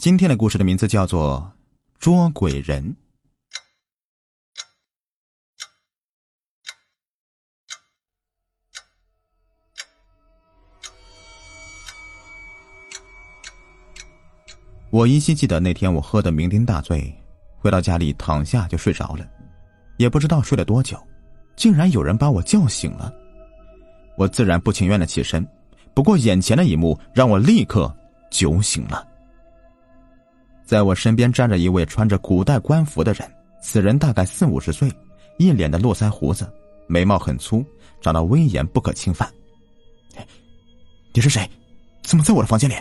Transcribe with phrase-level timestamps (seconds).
[0.00, 1.52] 今天的故事的名字叫做
[1.98, 2.82] 《捉鬼人》。
[14.88, 17.14] 我依稀记得那天我喝得酩酊大醉，
[17.58, 19.28] 回到家里躺下就睡着了，
[19.98, 20.98] 也不知道睡了多久，
[21.56, 23.12] 竟然有人把我叫醒了。
[24.16, 25.46] 我自然不情愿的起身，
[25.92, 27.94] 不过眼前的一幕让我立刻
[28.30, 29.09] 酒醒了。
[30.70, 33.28] 在我身边站着一位穿着古代官服的人，
[33.60, 34.88] 此人大概四五十岁，
[35.36, 36.48] 一脸的络腮胡子，
[36.86, 37.66] 眉毛很粗，
[38.00, 39.28] 长得威严不可侵犯。
[41.12, 41.44] 你是谁？
[42.02, 42.74] 怎么在我的房间里？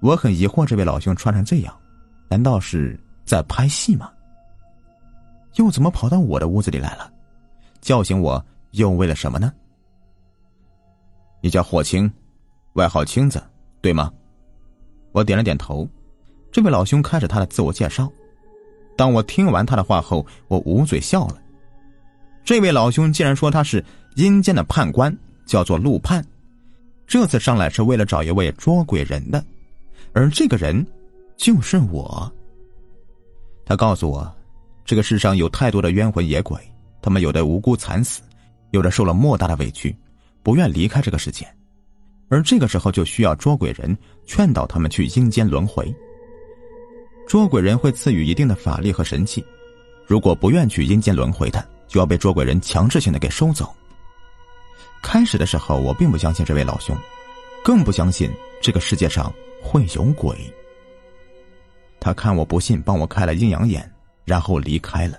[0.00, 1.72] 我很疑惑，这位老兄穿成这样，
[2.28, 4.10] 难道是在拍戏吗？
[5.54, 7.12] 又怎么跑到我的屋子里来了？
[7.80, 9.52] 叫醒我又为了什么呢？
[11.40, 12.12] 你叫霍青，
[12.72, 13.40] 外号青子，
[13.80, 14.12] 对吗？
[15.12, 15.88] 我点了点头，
[16.50, 18.10] 这位老兄开始他的自我介绍。
[18.96, 21.40] 当我听完他的话后，我捂嘴笑了。
[22.44, 23.84] 这位老兄竟然说他是
[24.16, 26.24] 阴间的判官，叫做陆判，
[27.06, 29.42] 这次上来是为了找一位捉鬼人的，
[30.12, 30.84] 而这个人
[31.36, 32.30] 就是我。
[33.64, 34.30] 他告诉我，
[34.84, 36.58] 这个世上有太多的冤魂野鬼，
[37.00, 38.20] 他们有的无辜惨死，
[38.72, 39.94] 有的受了莫大的委屈，
[40.42, 41.46] 不愿离开这个世界。
[42.32, 43.94] 而这个时候就需要捉鬼人
[44.24, 45.94] 劝导他们去阴间轮回。
[47.28, 49.44] 捉鬼人会赐予一定的法力和神器，
[50.06, 53.70] 如果不愿去阴间轮回的，就要被捉鬼人强制性的给收走。
[55.02, 56.96] 开始的时候，我并不相信这位老兄，
[57.62, 58.30] 更不相信
[58.62, 59.30] 这个世界上
[59.62, 60.34] 会有鬼。
[62.00, 63.86] 他看我不信，帮我开了阴阳眼，
[64.24, 65.18] 然后离开了。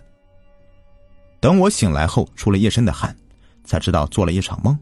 [1.40, 3.16] 等我醒来后，出了一身的汗，
[3.64, 4.76] 才知道做了一场梦。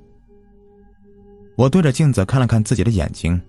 [1.56, 3.40] 我对着镜子看了看自己的眼睛，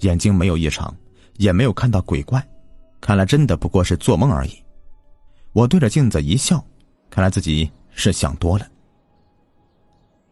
[0.00, 0.94] 眼睛没有异常，
[1.36, 2.42] 也没有看到鬼怪，
[3.00, 4.52] 看来真的不过是做梦而已。
[5.52, 6.64] 我对着镜子一笑，
[7.10, 8.66] 看来自己是想多了。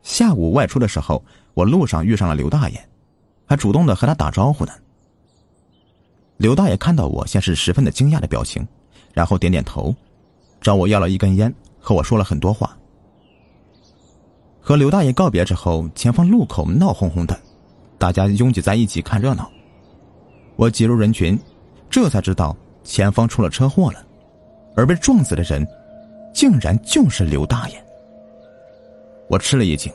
[0.02, 2.88] 下午外出的时候，我路上遇上了刘大爷，
[3.44, 4.72] 还主动的和他打招呼呢。
[6.36, 8.66] 刘大爷看到我，先是十分的惊讶的表情，
[9.12, 9.94] 然后点点头，
[10.60, 12.78] 找我要了一根烟，和我说了很多话。
[14.66, 17.38] 和刘大爷告别之后，前方路口闹哄哄的，
[17.99, 19.49] 大家拥挤在一起看热闹。
[20.56, 21.38] 我挤入人群，
[21.88, 24.05] 这才知道前方出了车祸了，
[24.75, 25.65] 而被撞死的人，
[26.34, 27.76] 竟然就是刘大爷。
[29.28, 29.93] 我吃了一惊，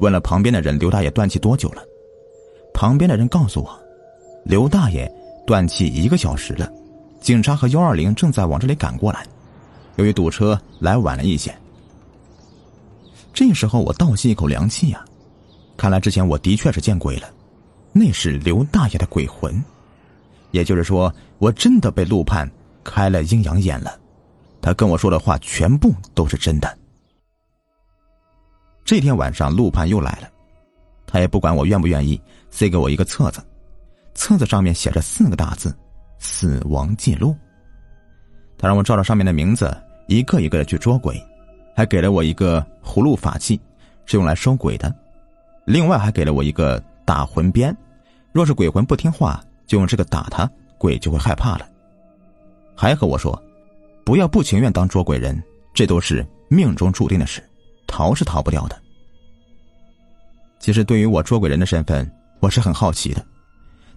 [0.00, 1.82] 问了旁边的人：“刘大爷断气多久了？”
[2.74, 3.70] 旁边的人告诉我
[4.42, 5.08] ：“刘大爷
[5.46, 6.68] 断气一个小时了，
[7.20, 9.24] 警察和幺二零正在往这里赶过来，
[9.94, 11.54] 由于堵车来晚了一些。”
[13.38, 15.04] 这时候我倒吸一口凉气呀，
[15.76, 17.30] 看来之前我的确是见鬼了，
[17.92, 19.62] 那是刘大爷的鬼魂，
[20.50, 22.50] 也就是说我真的被陆判
[22.82, 23.96] 开了阴阳眼了，
[24.60, 26.78] 他跟我说的话全部都是真的。
[28.84, 30.28] 这天晚上陆判又来了，
[31.06, 33.40] 他也不管我愿不愿意，塞给我一个册子，
[34.14, 35.72] 册子上面写着四个大字：
[36.18, 37.36] 死亡记录。
[38.58, 39.72] 他让我照着上面的名字
[40.08, 41.24] 一个一个的去捉鬼。
[41.78, 43.60] 还给了我一个葫芦法器，
[44.04, 44.92] 是用来收鬼的。
[45.64, 47.72] 另外还给了我一个打魂鞭，
[48.32, 51.68] 若是鬼魂不听话，就用这个打他，鬼就会害怕了。
[52.74, 53.40] 还和我说，
[54.04, 55.40] 不要不情愿当捉鬼人，
[55.72, 57.40] 这都是命中注定的事，
[57.86, 58.76] 逃是逃不掉的。
[60.58, 62.10] 其实对于我捉鬼人的身份，
[62.40, 63.24] 我是很好奇的。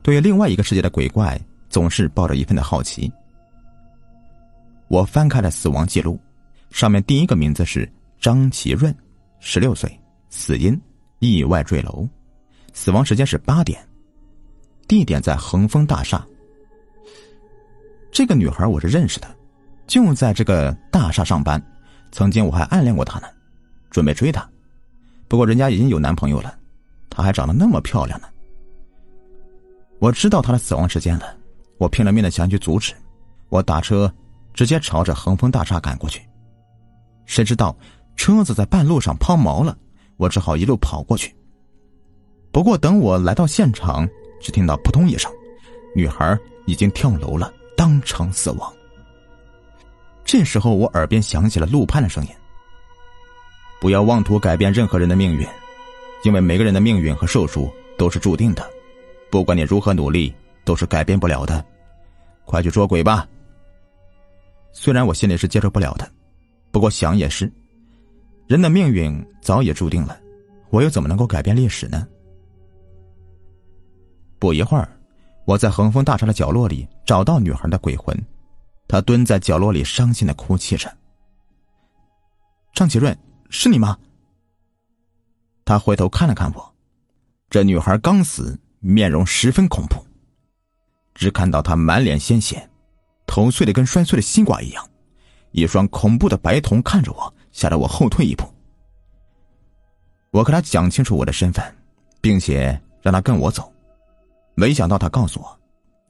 [0.04, 1.36] 对于另外一个世界的鬼怪，
[1.68, 3.12] 总是抱着一份的好奇。
[4.88, 6.20] 我翻开了死亡记录。
[6.72, 7.88] 上面第一个名字是
[8.20, 8.96] 张其润，
[9.40, 10.00] 十六岁，
[10.30, 10.80] 死因
[11.20, 12.08] 意外坠楼，
[12.74, 13.86] 死亡时间是八点，
[14.88, 16.26] 地点在恒丰大厦。
[18.12, 19.28] 这个女孩我是认识的，
[19.86, 21.62] 就在这个大厦上班，
[22.12, 23.28] 曾经我还暗恋过她呢，
[23.90, 24.50] 准备追她，
[25.28, 26.58] 不过人家已经有男朋友了，
[27.10, 28.28] 她还长得那么漂亮呢。
[30.00, 31.36] 我知道她的死亡时间了，
[31.78, 32.94] 我拼了命的想去阻止，
[33.50, 34.12] 我打车
[34.54, 36.22] 直接朝着恒丰大厦赶过去。
[37.26, 37.76] 谁知道
[38.16, 39.78] 车子在半路上抛锚了，
[40.18, 41.36] 我只好一路跑过去。
[42.52, 44.08] 不过等我来到现场，
[44.42, 45.32] 只听到扑通一声，
[45.96, 48.74] 女孩已经跳楼了，当场死亡。
[50.26, 52.30] 这时候我耳边响起了陆判的声音
[53.82, 55.48] ：“不要妄图改变任何人的命运，
[56.24, 58.70] 因为每个人的命运和寿数都是注定的，
[59.32, 60.34] 不管你如何努力，
[60.64, 61.66] 都是改变不了的。
[62.46, 63.28] 快去捉鬼吧！”
[64.74, 66.10] 虽然我心里是接受不了的。
[66.72, 67.52] 不过想也是，
[68.48, 70.20] 人的命运早已注定了，
[70.70, 72.08] 我又怎么能够改变历史呢？
[74.40, 74.90] 不一会儿，
[75.46, 78.18] 我在恒丰大厦的角落里找到女孩的鬼魂，
[78.88, 80.92] 她蹲在角落里伤心的哭泣着。
[82.74, 83.16] 张启润，
[83.50, 83.98] 是你吗？
[85.66, 86.76] 他回头看了看我，
[87.50, 90.04] 这女孩刚死，面容十分恐怖。
[91.14, 92.68] 只看到她满脸鲜血，
[93.28, 94.90] 头碎的跟摔碎的西瓜一样，
[95.52, 98.46] 一双恐怖的白瞳看着我，吓得我后退一步。
[100.32, 101.64] 我和他讲清楚我的身份，
[102.22, 103.72] 并且让他跟我走。
[104.56, 105.60] 没想到他告诉我，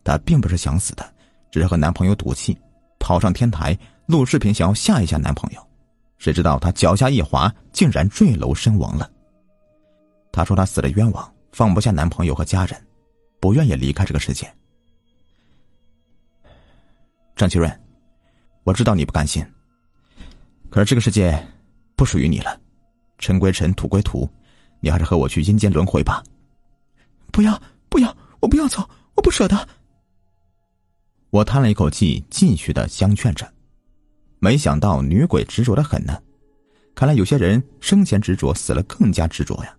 [0.03, 1.13] 她并不是想死的，
[1.51, 2.57] 只是和男朋友赌气，
[2.99, 5.67] 跑上天台录视频，想要吓一吓男朋友。
[6.17, 9.09] 谁知道她脚下一滑，竟然坠楼身亡了。
[10.31, 12.79] 她说她死的冤枉，放不下男朋友和家人，
[13.39, 14.51] 不愿意离开这个世界。
[17.35, 17.81] 张启润，
[18.63, 19.45] 我知道你不甘心，
[20.69, 21.47] 可是这个世界
[21.95, 22.59] 不属于你了，
[23.17, 24.29] 尘归尘，土归土，
[24.79, 26.23] 你还是和我去阴间轮回吧。
[27.31, 28.15] 不要，不要。
[28.39, 29.69] 我不要走，我不舍得。
[31.29, 33.47] 我叹了一口气，继续的相劝着。
[34.39, 36.19] 没想到女鬼执着的很呢，
[36.95, 39.77] 看来有些人生前执着，死了更加执着呀。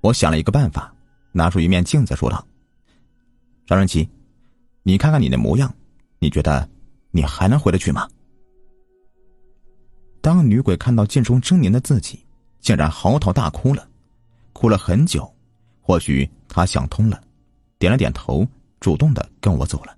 [0.00, 0.94] 我想了一个办法，
[1.32, 2.46] 拿出一面镜子，说道
[3.66, 4.08] ：“张仁奇，
[4.84, 5.74] 你看看你的模样，
[6.20, 6.68] 你觉得
[7.10, 8.08] 你还能回得去吗？”
[10.22, 12.24] 当女鬼看到镜中狰狞的自己，
[12.60, 13.88] 竟然嚎啕大哭了，
[14.52, 15.30] 哭了很久。
[15.80, 17.20] 或许她想通了，
[17.78, 18.46] 点了点头，
[18.80, 19.96] 主动的跟我走了。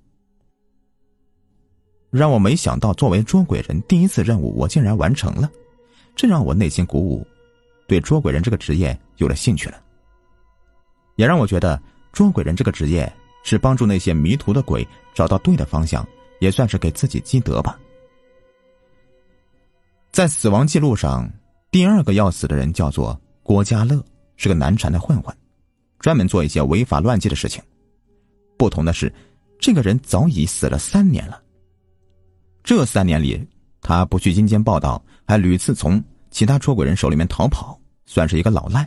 [2.10, 5.50] 让我没想到，作为捉鬼人，第一次任务我竟然完成了，
[6.14, 7.26] 这让我内心鼓舞，
[7.88, 9.82] 对捉鬼人这个职业有了兴趣了。
[11.16, 11.80] 也让我觉得，
[12.12, 13.10] 捉鬼人这个职业
[13.42, 16.06] 是帮助那些迷途的鬼找到对的方向，
[16.42, 17.78] 也算是给自己积德吧。
[20.10, 21.30] 在死亡记录上，
[21.70, 24.04] 第二个要死的人叫做郭家乐，
[24.34, 25.32] 是个难缠的混混。
[26.00, 27.62] 专门做一些违法乱纪的事情，
[28.56, 29.14] 不同的是，
[29.60, 31.40] 这个人早已死了三年了。
[32.64, 33.40] 这三年里，
[33.80, 36.02] 他不去阴间报道，还屡次从
[36.32, 38.84] 其他出轨人手里面逃跑，算是一个老赖。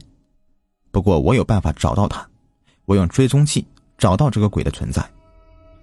[0.92, 2.30] 不过我有办法找到他，
[2.84, 3.66] 我用追踪器
[3.98, 5.02] 找到这个鬼的存在，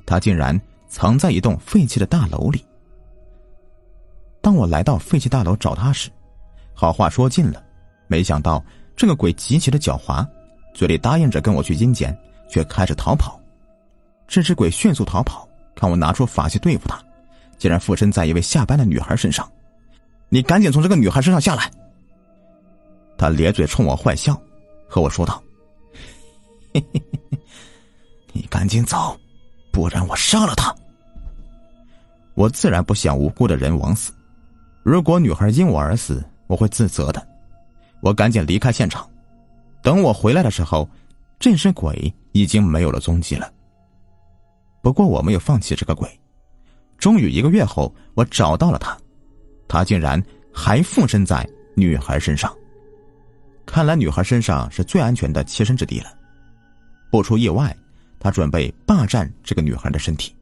[0.04, 0.60] 他竟然
[0.92, 2.62] 藏在一栋废弃的大楼里。
[4.42, 6.10] 当我来到废弃大楼找他时，
[6.74, 7.64] 好话说尽了，
[8.08, 8.62] 没想到
[8.94, 10.26] 这个鬼极其的狡猾。
[10.74, 12.16] 嘴里答应着跟我去阴间，
[12.46, 13.40] 却开始逃跑。
[14.28, 17.02] 这只鬼迅速逃跑，看我拿出法器对付他，
[17.56, 19.50] 竟然附身在一位下班的女孩身上。
[20.28, 21.70] 你赶紧从这个女孩身上下来！
[23.16, 24.38] 他咧嘴冲我坏笑，
[24.86, 25.42] 和我说道
[26.74, 27.38] ：“嘿 嘿嘿，
[28.32, 29.18] 你赶紧走，
[29.72, 30.74] 不然我杀了他。”
[32.42, 34.10] 我自然不想无辜的人枉死。
[34.82, 37.24] 如果女孩因我而死，我会自责的。
[38.00, 39.08] 我赶紧离开现场。
[39.80, 40.88] 等我回来的时候，
[41.38, 43.48] 这只鬼已经没有了踪迹了。
[44.82, 46.08] 不过我没有放弃这个鬼，
[46.98, 48.98] 终于一个月后，我找到了他，
[49.68, 50.20] 他竟然
[50.52, 52.52] 还附身在女孩身上。
[53.64, 56.12] 看来女孩身上是最安全的栖身之地了。
[57.08, 57.72] 不出意外，
[58.18, 60.34] 他准备霸占这个女孩的身体。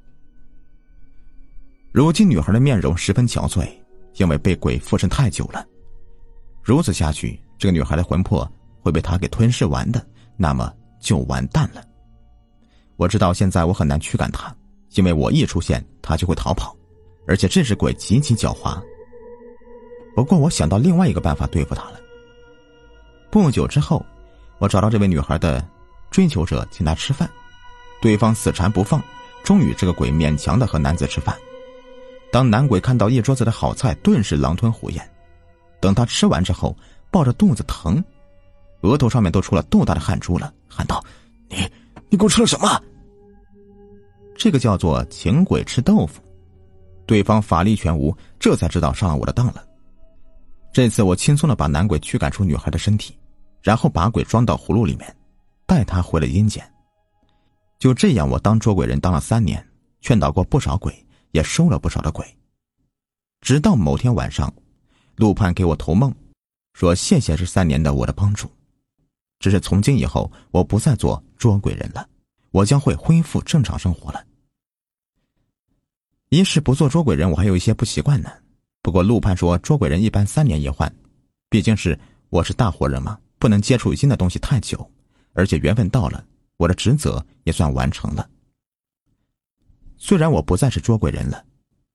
[1.92, 3.68] 如今女孩的面容十分憔悴，
[4.14, 5.64] 因为被鬼附身太久了。
[6.62, 8.50] 如此下去，这个女孩的魂魄。
[8.82, 10.02] 会被他给吞噬完的，
[10.38, 11.84] 那么就完蛋了。
[12.96, 14.50] 我知道现在我很难驱赶他，
[14.92, 16.74] 因为我一出现，他就会逃跑，
[17.26, 18.80] 而且这只鬼极其狡猾。
[20.16, 22.00] 不过我想到另外一个办法对付他了。
[23.30, 24.02] 不久之后，
[24.60, 25.62] 我找到这位女孩的
[26.10, 27.28] 追求者，请她吃饭，
[28.00, 29.02] 对方死缠不放，
[29.44, 31.36] 终于这个鬼勉强的和男子吃饭。
[32.32, 35.10] 当男鬼看到一桌子的好菜，顿时狼吞虎咽。
[35.80, 36.76] 等他吃完之后，
[37.10, 38.02] 抱着肚子疼。
[38.82, 41.04] 额头上面都出了豆大的汗珠了，喊道
[41.50, 41.56] ：“你，
[42.08, 42.80] 你给我吃了什么？”
[44.36, 46.22] 这个叫做请鬼吃豆腐。
[47.04, 49.64] 对方法力全无，这才知道上了我的当了。
[50.72, 53.18] 这次我轻松的把男鬼驱赶出女孩的身体，
[53.60, 55.14] 然后把鬼装到葫芦里面，
[55.66, 56.64] 带他回了阴间。
[57.78, 59.62] 就这样，我当捉鬼人当了三年，
[60.00, 60.94] 劝导过不少鬼，
[61.32, 62.26] 也收了不少的鬼。
[63.40, 64.52] 直到某天晚上，
[65.16, 66.14] 陆盼给我投梦，
[66.74, 68.50] 说谢谢这三年的我的帮助。
[69.38, 72.06] 只是从今以后，我不再做捉鬼人了，
[72.50, 74.24] 我将会恢复正常生活了。
[76.28, 78.30] 一是不做捉鬼人，我还有一些不习惯呢。
[78.82, 80.94] 不过陆盼说，捉鬼人一般三年一换，
[81.48, 84.90] 毕竟是我是大活人嘛，不能接触新的东西太久。
[85.32, 86.24] 而且缘分到了，
[86.56, 88.28] 我的职责也算完成了。
[90.00, 91.44] 虽然我不再是捉鬼人了，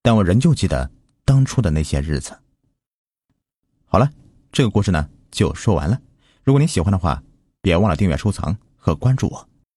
[0.02, 0.90] 但我仍旧记得
[1.26, 2.40] 当初的那些日子。
[3.84, 4.10] 好了，
[4.54, 6.00] 这个故事呢就说完了。
[6.44, 7.22] 如果您喜欢的话。
[7.66, 9.50] 别忘了订阅、收藏和关注我。